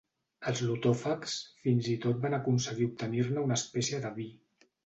Els 0.51 0.61
lotòfags 0.69 1.35
fins 1.65 1.91
i 1.97 1.99
tot 2.07 2.25
van 2.25 2.39
aconseguir 2.39 2.91
obtenir-ne 2.93 3.47
una 3.47 3.63
espècie 3.63 4.05
de 4.09 4.17
vi. 4.21 4.31